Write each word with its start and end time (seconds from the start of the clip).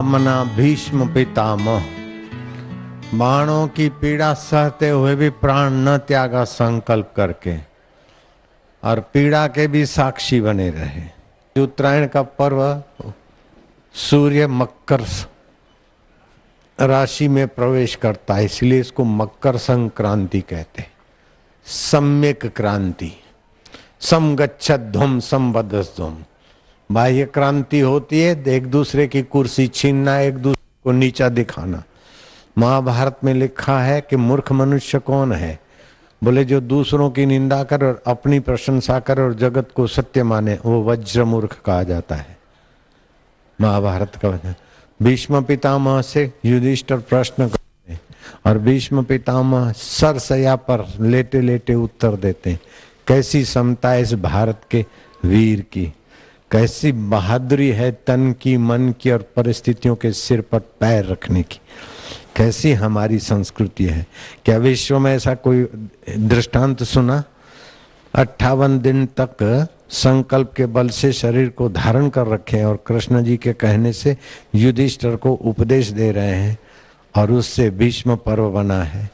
मना 0.00 0.42
भीष्म 0.56 1.06
पितामह। 1.14 1.84
बाणों 3.14 3.66
की 3.68 3.88
पीड़ा 4.00 4.32
सहते 4.34 4.88
हुए 4.88 5.14
भी 5.14 5.28
प्राण 5.30 5.72
न 5.78 5.96
त्यागा 5.98 6.44
संकल्प 6.44 7.12
करके 7.16 7.56
और 8.82 9.00
पीड़ा 9.14 9.46
के 9.48 9.66
भी 9.66 9.84
साक्षी 9.86 10.40
बने 10.40 10.70
रहे। 10.70 11.02
उत्तरायण 11.56 12.06
का 12.06 12.22
पर्व 12.22 12.82
सूर्य 13.94 14.46
मकर 14.46 15.04
राशि 16.78 17.28
में 17.28 17.46
प्रवेश 17.48 17.94
करता 17.94 18.34
है, 18.34 18.44
इसलिए 18.44 18.80
इसको 18.80 19.04
मकर 19.04 19.56
संक्रांति 19.56 20.40
कहते 20.40 20.86
सम्यक 21.66 22.46
क्रांति। 22.46 23.12
समगच्छत 24.00 24.80
ध्वम 24.92 25.18
समवदध्वम 25.20 26.16
बाह्य 26.90 27.24
क्रांति 27.24 27.80
होती 27.80 28.20
है, 28.20 28.44
एक 28.44 28.66
दूसरे 28.66 29.06
की 29.06 29.22
कुर्सी 29.22 29.68
छीनना, 29.68 30.18
एक 30.18 30.34
दूसरे 30.34 30.80
को 30.84 30.92
नीचा 30.92 31.28
दिखाना। 31.28 31.82
महाभारत 32.58 33.18
में 33.24 33.34
लिखा 33.34 33.80
है 33.80 34.00
कि 34.00 34.16
मूर्ख 34.16 34.52
मनुष्य 34.52 34.98
कौन 34.98 35.32
है? 35.32 35.58
बोले, 36.24 36.44
जो 36.44 36.60
दूसरों 36.60 37.10
की 37.10 37.26
निंदा 37.26 37.62
कर 37.62 37.84
और 37.84 38.02
अपनी 38.06 38.40
प्रशंसा 38.40 39.00
कर 39.00 39.20
और 39.20 39.34
जगत 39.34 39.68
को 39.76 39.86
सत्य 39.86 40.22
माने, 40.22 40.58
वो 40.66 40.84
वज्र 40.84 41.24
मूर्ख 41.24 41.58
कहा 41.64 41.82
जाता 41.82 42.14
है। 42.14 42.38
महाभारत 43.60 44.12
का 44.22 44.28
वचन। 44.28 44.54
भीष्म 45.02 45.42
पितामह 45.42 46.02
से 46.02 46.32
युधिष्ठर 46.44 46.96
प्रश्न 46.96 47.48
करते 47.48 47.98
और 48.46 48.58
भीष्म 48.58 49.02
पितामह 49.04 49.72
सरसया 49.72 50.56
पर 50.56 50.86
लेटे 51.00 51.40
लेटे 51.40 51.74
उत्तर 51.74 52.08
देते 52.08 52.58
कैसी 53.06 53.44
समता 53.44 53.94
इस 53.94 54.14
भारत 54.14 54.60
के 54.70 54.86
वीर 55.24 55.60
की? 55.60 55.94
कैसी 56.52 56.92
बहादुरी 56.92 57.68
है 57.68 57.90
तन 58.06 58.32
की, 58.32 58.56
मन 58.56 58.94
की 59.00 59.10
और 59.10 59.22
परिस्थितियों 59.36 59.96
के 59.96 60.12
सिर 60.12 60.40
पर 60.40 60.58
पैर 60.58 61.04
रखने 61.04 61.42
की। 61.42 61.60
कैसी 62.36 62.72
हमारी 62.72 63.18
संस्कृति 63.18 63.84
है। 63.84 64.06
क्या 64.44 64.56
विश्व 64.56 64.98
में 64.98 65.14
ऐसा 65.14 65.34
कोई 65.34 65.66
दृष्टांत 66.18 66.82
सुना? 66.82 67.22
अट्ठावन 68.14 68.78
दिन 68.80 69.06
तक 69.20 69.68
संकल्प 69.90 70.52
के 70.52 70.66
बल 70.66 70.88
से 70.88 71.12
शरीर 71.12 71.48
को 71.48 71.68
धारण 71.68 72.08
कर 72.08 72.26
रखे 72.26 72.64
और 72.64 72.84
कृष्ण 72.86 73.22
जी 73.24 73.36
के 73.36 73.52
कहने 73.52 73.92
से 73.92 74.16
युधिष्ठर 74.54 75.16
को 75.16 75.32
उपदेश 75.32 75.88
दे 75.88 76.12
रहे 76.12 76.34
हैं 76.34 76.58
और 77.16 77.32
उससे 77.32 77.70
भीष्म 77.70 78.16
पर्व 78.16 78.50
बना 78.50 78.82
है। 78.82 79.10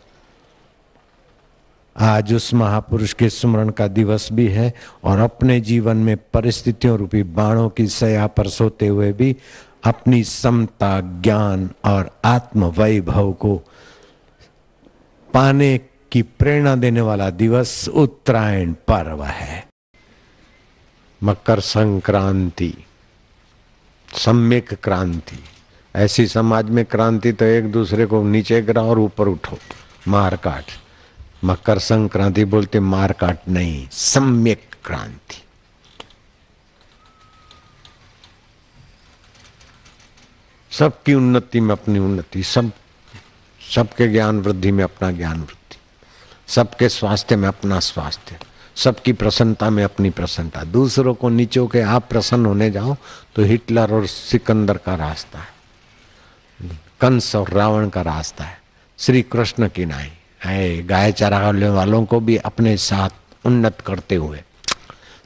आज 1.98 2.34
उस 2.34 2.54
महापुरुष 2.54 3.12
के 3.12 3.28
स्मरण 3.28 3.68
का 3.68 3.86
दिवस 3.86 4.28
भी 4.32 4.48
है 4.48 4.74
और 5.04 5.18
अपने 5.18 5.60
जीवन 5.60 5.96
में 5.96 6.16
परिस्थितियों 6.16 6.98
रूपी 6.98 7.22
बाणों 7.22 7.68
की 7.68 7.86
सया 7.86 8.26
पर 8.26 8.48
सोते 8.48 8.86
हुए 8.86 9.12
भी 9.12 9.36
अपनी 9.84 10.24
समता, 10.24 11.00
ज्ञान 11.00 11.70
और 11.84 12.20
आत्म 12.24 12.64
वैभव 12.64 13.32
को 13.32 13.56
पाने 15.34 15.80
की 16.12 16.22
प्रेरणा 16.22 16.74
देने 16.76 17.00
वाला 17.00 17.30
दिवस 17.30 17.88
उत्तरायण 17.88 18.72
पर्व 18.72 19.24
है। 19.24 19.66
मकर 21.22 21.60
संक्रांति, 21.60 22.74
सम्यक 24.14 24.74
क्रांति। 24.74 25.44
ऐसी 25.96 26.26
समाज 26.26 26.70
में 26.70 26.84
क्रांति 26.84 27.32
तो 27.32 27.44
एक 27.44 27.72
दूसरे 27.72 28.06
को 28.06 28.22
नीचे 28.22 28.62
गिराओ 28.62 28.90
और 28.90 28.98
ऊपर 28.98 29.28
उठो, 29.28 29.58
मार 30.08 30.36
काट। 30.36 30.64
मकर 31.46 31.78
संक्रांति 31.78 32.44
बोलते 32.44 32.80
मार 32.80 33.12
काट 33.12 33.38
नहीं, 33.48 33.88
सम्यक 33.92 34.74
क्रांति। 34.84 35.42
सबकी 40.70 41.14
उन्नति 41.14 41.60
में 41.60 41.72
अपनी 41.72 41.98
उन्नति, 41.98 42.42
सब, 42.42 42.72
सबके 43.74 44.08
ज्ञान 44.08 44.40
वृद्धि 44.40 44.72
में 44.72 44.84
अपना 44.84 45.10
ज्ञान 45.10 45.38
वृद्धि, 45.38 45.76
सबके 46.46 46.88
स्वास्थ्य 46.88 47.36
में 47.36 47.48
अपना 47.48 47.80
स्वास्थ्य, 47.80 48.38
सबकी 48.76 49.12
प्रसन्नता 49.12 49.70
में 49.70 49.84
अपनी 49.84 50.10
प्रसन्नता। 50.10 50.64
दूसरों 50.64 51.14
को 51.14 51.28
नीचो 51.28 51.66
के 51.66 51.80
आप 51.80 52.08
प्रसन्न 52.10 52.46
होने 52.46 52.70
जाओ 52.70 52.96
तो 53.34 53.42
हिटलर 53.42 53.92
और 53.92 54.06
सिकंदर 54.06 54.76
का 54.76 54.94
रास्ता 54.94 55.38
है। 55.38 55.56
कंस 57.00 57.36
और 57.36 57.50
रावण 57.50 57.88
का 57.88 58.02
रास्ता 58.02 58.44
है। 58.44 58.60
श्री 58.98 59.22
कृष्ण 59.22 59.68
की 59.68 59.84
नाई। 59.84 60.12
है, 60.46 60.82
गाय 60.86 61.12
चराने 61.12 61.68
वालों 61.70 62.04
को 62.04 62.20
भी 62.20 62.36
अपने 62.44 62.76
साथ 62.78 63.46
उन्नत 63.46 63.80
करते 63.86 64.14
हुए। 64.14 64.42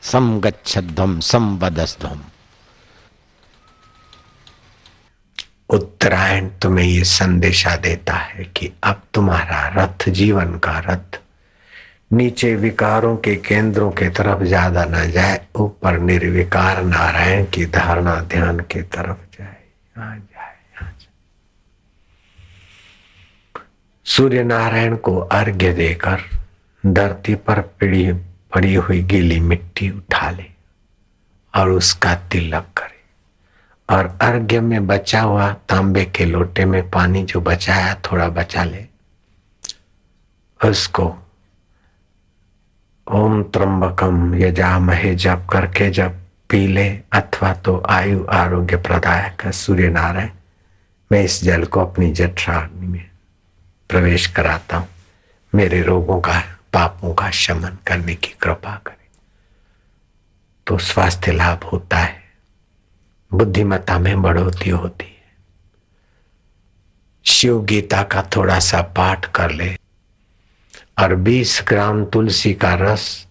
सम 0.03 0.38
गच्छध्वम 0.41 1.19
सम 1.20 1.56
वदस्ध्वम 1.58 2.20
उत्तरायण 5.70 6.48
तुम्हें 6.62 6.84
ये 6.84 7.03
संदेशा 7.04 7.75
देता 7.78 8.14
है 8.14 8.44
कि 8.56 8.70
अब 8.84 9.03
तुम्हारा 9.14 9.66
रथ, 9.76 10.09
जीवन 10.10 10.59
का 10.59 10.78
रथ, 10.78 11.19
नीचे 12.12 12.54
विकारों 12.56 13.16
के 13.16 13.34
केंद्रों 13.38 13.91
के 13.91 14.09
तरफ़ 14.10 14.42
ज़्यादा 14.44 14.84
ना 14.84 15.04
जाए, 15.06 15.41
ऊपर 15.56 15.98
निर्विकार 16.00 16.82
नारायण 16.84 17.44
की 17.54 17.66
धारणा 17.69 18.14
ध्यान 18.25 18.60
के 18.70 18.82
तरफ़ 18.84 19.38
जाए। 19.38 19.56
आ 19.97 20.14
जाए 20.14 20.56
आ 20.76 20.82
जाए। 20.82 21.09
सूर्य 24.06 24.43
नारायण 24.44 24.97
को 24.97 25.19
अर्घ्य 25.19 25.72
देकर 25.72 26.21
धरती 26.87 27.34
पर 27.34 27.61
पड़ी 27.61 28.12
पड़ी 28.55 28.75
हुई 28.75 29.03
गीली 29.03 29.41
मिट्टी 29.41 29.91
उठा 29.91 30.31
ले 30.31 30.47
और 31.55 31.71
उसका 31.71 32.15
तिलक 32.15 32.66
करे। 32.77 33.94
और 33.94 34.19
अर्घ्य 34.21 34.60
में 34.60 34.87
बचा 34.87 35.21
हुआ 35.21 35.53
तांबे 35.69 36.05
के 36.05 36.25
लोटे 36.25 36.65
में 36.65 36.91
पानी 36.91 37.22
जो 37.22 37.41
बचाया, 37.41 37.94
थोड़ा 37.94 38.28
बचा 38.28 38.65
ले। 38.65 38.87
उसको 40.60 41.05
ओम 43.06 43.43
त्र्यंबकम 43.43 44.34
यजामहे, 44.34 45.15
जप 45.15 45.47
करके 45.53 45.91
जब 45.91 46.19
पी 46.50 46.66
ले, 46.66 46.89
अथवा 47.12 47.53
तो 47.55 47.83
आयु 47.89 48.25
आरोग्य 48.33 48.77
प्रदायक 48.77 49.47
सूर्य 49.55 49.89
नारायण 49.89 50.31
मैं 51.12 51.22
इस 51.25 51.43
जल 51.44 51.65
को 51.65 51.81
अपनी 51.81 52.10
जठराग्नि 52.12 52.87
में 52.87 53.09
प्रवेश 53.91 54.27
कराता 54.27 54.77
हूँ। 54.77 54.89
मेरे 55.55 55.83
रोगों 55.83 56.21
का, 56.21 56.41
पापों 56.73 57.15
का 57.15 57.31
शमन 57.31 57.78
करने 57.87 58.15
की 58.15 58.28
कृपा 58.28 58.83
करें। 58.87 59.09
तो 60.67 60.78
स्वास्थ्य 60.78 61.33
लाभ 61.33 61.65
होता 61.65 61.99
है। 61.99 62.23
बुद्धिमत्ता 63.33 63.99
में 63.99 64.23
बढ़ोतरी 64.23 64.71
होती 64.71 65.05
है। 65.05 65.33
शिव 67.25 67.62
गीता 67.62 68.03
का 68.03 68.23
थोड़ा 68.37 68.61
सा 68.61 68.83
पाठ 68.83 69.33
कर 69.33 69.51
ले। 69.51 69.77
और 70.99 71.15
20 71.15 71.65
ग्राम 71.69 72.05
तुलसी 72.05 72.55
का 72.55 72.75
रस 72.75 73.27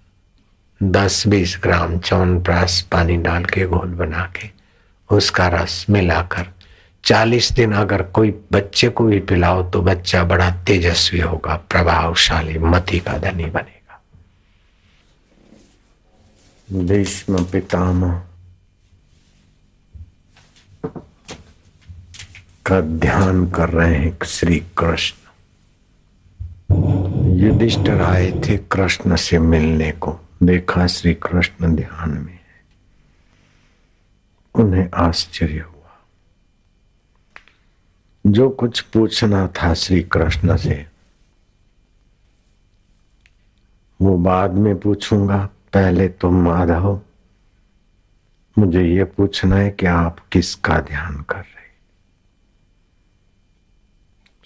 10-20 0.84 1.60
ग्राम 1.64 2.00
च्यवनप्राश 2.00 2.82
पानी 2.82 3.18
डाल 3.18 3.46
के 3.46 3.66
घोल 3.66 3.90
बना 3.90 4.34
के 4.42 4.50
उसका 5.16 5.48
रस 5.48 5.86
मिलाकर 5.90 6.52
40 7.04 7.52
दिन 7.52 7.74
अगर 7.74 8.02
कोई 8.02 8.32
बच्चे 8.52 8.90
को 8.90 9.04
भी 9.06 9.20
पिलाओ 9.20 9.70
तो 9.70 9.82
बच्चा 9.82 10.24
बड़ा 10.24 10.50
तेजस्वी 10.64 11.20
होगा, 11.20 11.56
प्रभावशाली, 11.56 12.58
मति 12.60 13.00
का 13.00 13.18
धनी 13.18 13.46
बनेगा। 13.46 14.02
भीष्म 16.72 17.44
पितामह, 17.46 18.24
का 22.66 22.82
ध्यान 22.82 23.50
कर 23.50 23.70
रहे 23.70 23.96
हैं 23.96 24.18
श्री 24.26 24.60
कृष्ण। 24.78 25.18
युधिष्ठर 27.38 28.02
आए 28.02 28.32
थे 28.32 28.58
कृष्ण 28.58 29.16
से 29.16 29.40
मिलने 29.40 29.92
को। 29.92 30.20
देखा 30.44 30.88
श्री 30.88 31.14
कृष्ण 31.14 31.76
ध्यान 31.76 32.10
में 32.10 32.40
उन्हें 34.56 34.90
आश्चर्य 34.94 35.60
हुआ। 35.60 35.79
जो 38.26 38.50
कुछ 38.50 38.82
पूछना 38.82 39.48
था 39.48 39.74
श्री 39.74 40.02
कृष्ण 40.04 40.56
से, 40.58 40.86
वो 44.00 44.18
बाद 44.18 44.54
में 44.54 44.80
पूछूँगा, 44.80 45.38
पहले 45.74 46.08
तो 46.10 46.30
माधव 46.32 47.00
मुझे 48.58 48.84
ये 48.84 49.04
पूछना 49.04 49.56
है 49.56 49.70
कि 49.72 49.86
आप 49.86 50.20
किसका 50.32 50.80
ध्यान 50.82 51.22
कर 51.22 51.36
रहे 51.36 51.68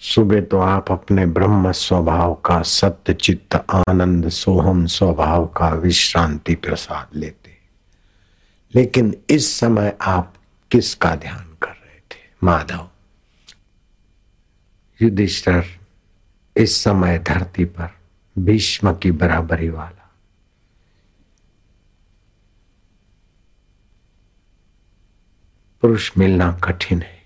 सुबह 0.01 0.41
तो 0.41 0.59
आप 0.59 0.91
अपने 0.91 1.25
ब्रह्म 1.25 1.71
स्वभाव 1.71 2.33
का 2.45 2.61
सत्य 2.61 3.13
चित्त 3.13 3.55
आनंद, 3.55 4.29
सोहम 4.29 4.85
स्वभाव 4.85 5.45
का, 5.47 5.69
विश्रांति 5.69 6.55
प्रसाद 6.55 7.15
लेते 7.15 7.51
लेकिन 8.73 9.13
इस 9.29 9.51
समय 9.59 9.95
आप 10.01 10.33
किसका 10.71 11.15
ध्यान 11.15 11.55
कर 11.61 11.69
रहे 11.69 11.99
थे, 11.99 12.19
माधव? 12.43 12.87
युधिष्ठर, 15.01 15.65
इस 16.57 16.83
समय 16.83 17.19
धरती 17.19 17.65
पर 17.65 17.99
भीष्म 18.39 18.95
की 18.95 19.11
बराबरी 19.11 19.69
वाला। 19.69 19.99
पुरुष 25.81 26.11
मिलना 26.17 26.59
कठिन 26.63 27.01
है। 27.01 27.23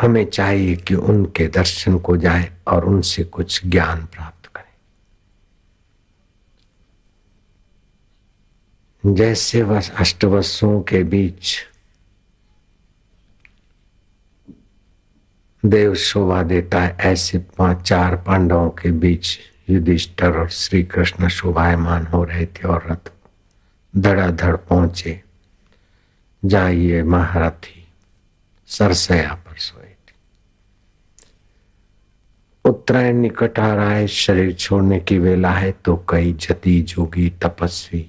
हमें 0.00 0.30
चाहिए 0.30 0.76
कि 0.76 0.94
उनके 0.94 1.48
दर्शन 1.48 1.98
को 1.98 2.16
जाए 2.16 2.52
और 2.66 2.84
उनसे 2.84 3.24
कुछ 3.24 3.66
ज्ञान 3.66 4.06
प्राप्त 4.06 4.46
करें। 4.46 4.76
जैसे 9.14 9.62
वह 9.62 9.90
अष्टवसुओं 9.90 10.82
के 10.82 11.02
बीच 11.02 11.56
देव 15.66 15.94
शोभा 15.94 16.42
देता 16.42 16.80
है 16.80 16.96
ऐसे 17.00 17.38
पाँच, 17.38 17.80
चार 17.82 18.16
पांडवों 18.16 18.70
के 18.70 18.90
बीच 18.92 19.38
युधिष्ठर 19.70 20.38
और 20.38 20.48
श्री 20.48 20.82
कृष्ण 20.82 21.28
शोभायमान 21.28 22.06
हो 22.06 22.24
रहे 22.24 22.46
थे 22.46 22.68
और 22.68 22.86
रथ 22.90 23.10
धड़ाधड़ 23.96 24.56
पहुँचे। 24.56 25.22
जाइए 26.44 27.02
महारथी, 27.02 27.86
सरसया 28.66 29.34
पर 29.46 29.56
सोए 29.56 29.84
थे। 29.84 30.14
उत्तरायण 32.64 33.16
निकट 33.16 33.58
आ 33.58 33.74
रहा 33.74 33.90
है, 33.90 34.06
शरीर 34.06 34.52
छोड़ने 34.52 35.00
की 35.00 35.18
वेला 35.18 35.50
है 35.50 35.72
तो 35.72 35.96
कई 36.08 36.32
जति 36.32 36.80
जोगी, 36.82 37.28
तपस्वी, 37.42 38.06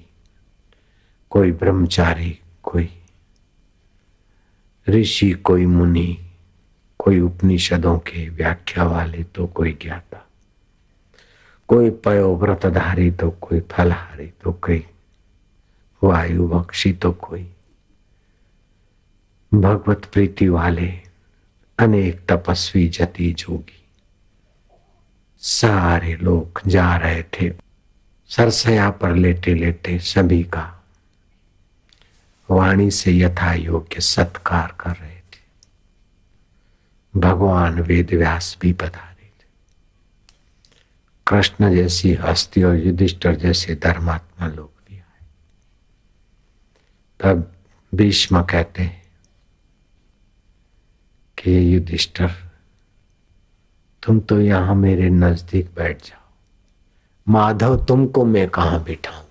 कोई 1.30 1.52
ब्रह्मचारी, 1.52 2.38
कोई 2.62 2.88
ऋषि, 4.88 5.30
कोई 5.32 5.66
मुनि 5.66 6.27
कोई 7.08 7.20
उपनिषदों 7.20 7.98
के 7.98 8.28
व्याख्या 8.28 8.84
वाले 8.84 9.24
तो 9.24 9.46
कोई 9.46 9.78
ज्ञाता। 9.82 10.26
कोई 11.68 11.90
पयो 11.90 12.36
व्रतधारी 12.36 13.10
तो 13.10 13.30
कोई 13.30 13.60
फलहारी 13.60 14.26
तो 14.26 14.52
कोई 14.52 14.86
वायु 16.04 16.48
बक्षी 16.48 16.92
तो 16.92 17.12
कोई। 17.12 17.50
भगवत 19.54 20.04
प्रीति 20.04 20.48
वाले, 20.48 21.00
अनेक 21.78 22.20
तपस्वी 22.28 22.88
जति 22.88 23.32
जोगी। 23.32 23.86
सारे 25.38 26.16
लोग 26.16 26.60
जा 26.66 26.96
रहे 26.96 27.22
थे, 27.22 27.52
सरसया 28.26 28.90
पर 28.90 29.14
लेटे 29.14 29.54
लेटे 29.54 29.98
सभी 29.98 30.42
का। 30.44 30.84
वाणी 32.50 32.90
से 32.90 33.18
यथा 33.18 33.54
योग्य 33.54 34.00
सत्कार 34.00 34.76
कर 34.80 34.90
रहे 34.90 35.17
भगवान 37.16 37.80
वेद 37.80 38.10
व्यास 38.14 38.58
भी 38.60 38.72
बता 38.72 39.04
कृष्ण 41.26 41.74
जैसी 41.74 42.14
हस्ती 42.14 42.62
और 42.62 42.76
युधिष्ठर 42.76 43.34
जैसे 43.34 43.74
धर्मात्मा 43.74 44.46
लोग 44.46 44.70
भी 44.88 44.98
आए। 44.98 45.26
तब 47.20 47.52
भीष्म 47.94 48.42
कहते 48.42 48.82
हैं 48.82 49.02
कि 51.38 51.74
युधिष्ठर, 51.74 52.30
तुम 54.02 54.20
तो 54.20 54.40
यहाँ 54.40 54.74
मेरे 54.74 55.10
नज़दीक 55.10 55.70
बैठ 55.76 56.06
जाओ। 56.06 56.32
माधव, 57.28 57.84
तुमको 57.84 58.24
मैं 58.24 58.48
कहाँ 58.48 58.84
बिठाऊं? 58.84 59.24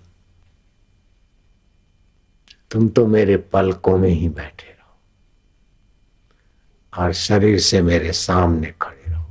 तुम 2.72 2.90
तो 2.90 3.08
मेरे 3.08 3.38
पलकों 3.38 3.98
में 3.98 4.10
ही 4.10 4.30
बैठे 4.30 4.68
रहो 4.68 4.77
और 6.98 7.14
शरीर 7.14 7.60
से 7.60 7.82
मेरे 7.82 8.12
सामने 8.12 8.74
खड़े 8.82 9.12
रहो। 9.12 9.26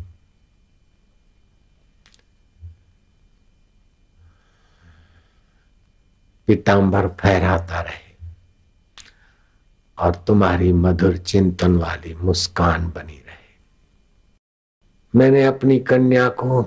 पीताम्बर 6.49 7.09
फहराता 7.21 7.81
रहे 7.81 8.05
और 9.99 10.15
तुम्हारी 10.27 10.73
मधुर 10.73 11.17
चिंतन 11.17 11.77
वाली 11.77 12.15
मुस्कान 12.15 12.89
बनी 12.91 13.19
रहे। 13.19 13.35
मैंने 15.15 15.45
अपनी 15.45 15.79
कन्या 15.79 16.29
को 16.29 16.65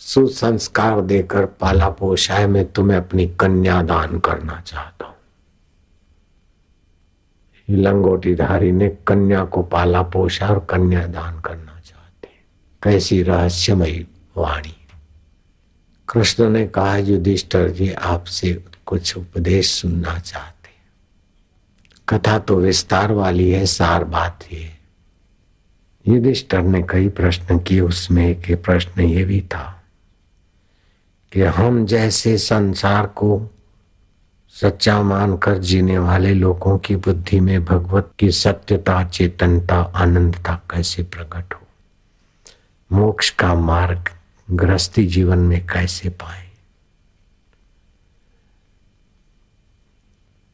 सुसंस्कार 0.00 1.00
देकर 1.00 1.46
पाला 1.60 1.88
पोषा 1.90 2.34
है 2.34 2.46
मैं 2.46 2.64
तुम्हें 2.72 2.98
अपनी 2.98 3.26
कन्या 3.40 3.82
दान 3.82 4.18
करना 4.18 4.60
चाहता 4.60 5.06
हूँ। 5.06 5.14
लंगोटीधारी 7.76 8.70
ने 8.72 8.88
कन्या 9.06 9.44
को 9.44 9.62
पाला 9.62 10.02
पोषा 10.02 10.48
और 10.48 10.58
कन्या 10.70 11.06
दान 11.06 11.40
करना 11.40 11.80
चाहते 11.84 12.28
कैसी 12.82 13.22
रहस्यमयी 13.22 14.06
वाणी। 14.36 14.74
कृष्ण 16.08 16.48
ने 16.50 16.66
कहा, 16.66 16.96
युधिष्ठर 16.96 17.68
जी, 17.70 17.90
आपसे 17.92 18.52
कुछ 18.86 19.16
उपदेश 19.16 19.70
सुनना 19.70 20.18
चाहते 20.18 20.58
कथा 22.08 22.38
तो 22.38 22.56
विस्तार 22.56 23.12
वाली 23.12 23.50
है, 23.50 23.64
सार 23.66 24.04
बात 24.04 24.38
ये 24.52 24.68
युधिष्ठर 26.06 26.62
ने 26.62 26.82
कई 26.82 27.08
प्रश्न 27.08 27.58
किए, 27.58 27.80
उसमें 27.80 28.26
एक 28.28 28.64
प्रश्न 28.64 29.00
ये 29.00 29.24
भी 29.24 29.40
था 29.40 29.82
कि 31.32 31.42
हम 31.42 31.84
जैसे 31.86 32.36
संसार 32.38 33.06
को 33.06 33.38
सच्चा 34.54 35.02
मानकर 35.02 35.58
जीने 35.58 35.98
वाले 35.98 36.34
लोगों 36.34 36.78
की 36.78 36.96
बुद्धि 36.96 37.40
में 37.40 37.64
भगवत 37.64 38.10
की 38.18 38.30
सत्यता, 38.30 39.04
चेतनता, 39.04 39.80
आनंदता 39.96 40.54
कैसे 40.70 41.02
प्रकट 41.02 41.54
हो? 41.54 41.60
मोक्ष 42.92 43.30
का 43.30 43.54
मार्ग 43.54 44.10
गृहस्थी 44.50 45.06
जीवन 45.06 45.38
में 45.38 45.66
कैसे 45.66 46.08
पाए? 46.08 46.48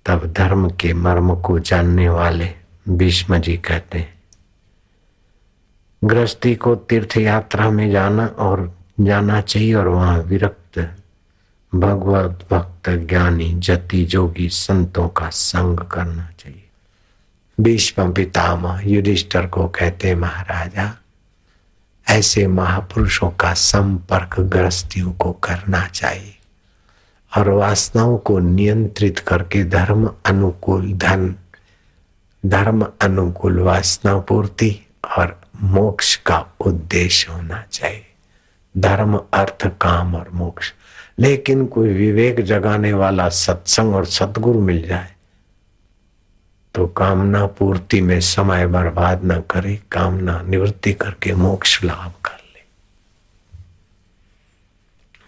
तब 0.06 0.32
धर्म 0.32 0.68
के 0.70 0.92
मर्म 0.94 1.34
को 1.36 1.58
जानने 1.58 2.08
वाले 2.08 2.54
भीष्म 2.88 3.38
जी 3.38 3.56
कहते 3.56 3.98
हैं, 3.98 4.14
गृहस्थी 6.04 6.54
को 6.54 6.74
तीर्थ 6.76 7.16
यात्रा 7.16 7.70
में 7.70 7.90
जाना 7.90 8.26
और 8.26 8.78
जाना 9.00 9.40
चाहिए 9.40 9.74
और 9.74 9.88
वहाँ 9.88 10.18
विरक्त 10.18 10.65
भगवत 11.80 12.46
भक्त 12.50 12.90
ज्ञानी, 12.90 13.54
जति 13.54 14.04
जोगी 14.04 14.48
संतों 14.48 15.08
का 15.08 15.28
संग 15.28 15.78
करना 15.78 16.30
चाहिए। 16.38 16.68
भीष्म 17.60 18.12
पितामह, 18.12 18.80
युधिष्ठर 18.84 19.46
को 19.46 19.68
कहते 19.68 20.14
महाराजा, 20.14 20.96
ऐसे 22.08 22.46
महापुरुषों 22.46 23.30
का 23.30 23.54
संपर्क 23.54 24.40
ग्रस्तियों 24.40 25.12
को 25.12 25.32
करना 25.32 25.86
चाहिए 25.86 26.38
और 27.36 27.48
वासनाओं 27.48 28.18
को 28.18 28.38
नियंत्रित 28.38 29.18
करके 29.18 29.64
धर्म 29.64 30.14
अनुकूल 30.26 30.92
धन, 30.92 31.36
धर्म 32.46 32.88
अनुकूल 33.00 33.58
वासना 33.58 34.18
पूर्ति 34.18 34.86
और 35.18 35.40
मोक्ष 35.62 36.16
का 36.16 36.46
उद्देश्य 36.60 37.32
होना 37.32 37.64
चाहिए। 37.72 38.06
धर्म, 38.78 39.20
अर्थ, 39.32 39.66
काम 39.80 40.14
और 40.14 40.30
मोक्ष। 40.34 40.72
लेकिन 41.18 41.66
कोई 41.66 41.88
विवेक 41.88 42.40
जगाने 42.40 42.92
वाला 42.92 43.28
सत्संग 43.28 43.94
और 43.94 44.06
सतगुरु 44.06 44.60
मिल 44.60 44.88
जाए 44.88 45.14
तो 46.74 46.86
कामना 46.86 47.46
पूर्ति 47.46 48.00
में 48.00 48.20
समय 48.20 48.66
बर्बाद 48.66 49.24
न 49.24 49.40
करे, 49.40 49.82
कामना 49.92 50.42
निवृत्ति 50.42 50.92
करके 50.92 51.34
मोक्ष 51.34 51.84
लाभ 51.84 52.12
कर 52.24 52.36
ले। 52.54 52.64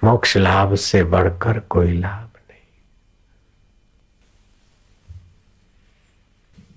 मोक्ष 0.04 0.37
लाभ 0.37 0.75
से 0.75 1.02
बढ़कर 1.04 1.59
कोई 1.59 1.92
लाभ 1.99 2.30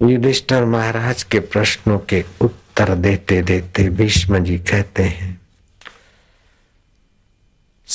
नहीं। 0.02 0.12
युधिष्ठर 0.12 0.66
महाराज 0.66 1.24
के 1.24 1.40
प्रश्नों 1.40 2.00
के 2.00 2.24
उत्तर 2.42 2.96
देते 2.96 3.42
देते 3.42 3.90
भीष्म 3.90 4.40
जी 4.40 4.58
कहते 4.58 5.04
हैं 5.04 5.41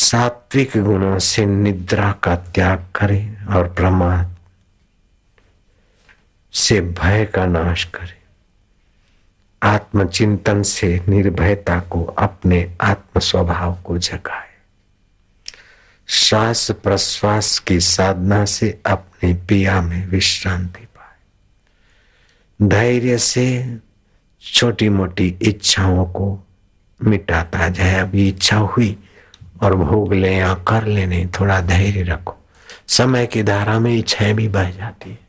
सात्विक 0.06 0.70
गुणों 0.76 1.18
से 1.18 1.46
निद्रा 1.46 2.12
का 2.12 2.36
त्याग 2.36 2.86
करे 2.94 3.36
और 3.50 3.68
प्रमाद 3.68 4.36
से 6.52 6.80
भय 6.80 7.24
का 7.24 7.46
नाश 7.46 7.84
करे। 7.84 8.18
आत्मचिंतन 9.62 10.62
से 10.62 11.00
निर्भयता 11.08 11.80
को 11.80 12.04
अपने 12.04 12.76
आत्म 12.80 13.20
स्वभाव 13.20 13.78
को 13.84 13.98
जगाए। 13.98 14.48
श्वास 16.06 16.70
प्रश्वास 16.70 17.58
की 17.58 17.80
साधना 17.80 18.44
से 18.44 18.80
अपने 18.86 19.34
पिया 19.34 19.80
में 19.80 20.06
विश्रांति 20.06 20.84
पाए। 20.84 22.68
धैर्य 22.68 23.18
से 23.18 23.76
छोटी 24.42 24.88
मोटी 24.88 25.38
इच्छाओं 25.42 26.06
को 26.06 26.46
मिटाता 27.02 27.68
जाए। 27.68 27.94
अभी 27.94 28.28
इच्छा 28.28 28.56
हुई 28.56 28.98
और 29.62 29.74
भोग 29.74 30.14
ले 30.14 30.36
या 30.36 30.54
कर 30.54 30.86
लेने 30.86 31.26
थोड़ा 31.40 31.60
धैर्य 31.60 32.02
रखो। 32.02 32.36
समय 32.88 33.26
की 33.26 33.42
धारा 33.42 33.78
में 33.78 33.96
इच्छाएँ 33.96 34.34
भी 34.34 34.48
बह 34.48 34.70
जाती 34.70 35.10
है। 35.10 35.25